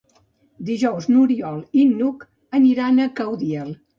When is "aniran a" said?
2.61-3.09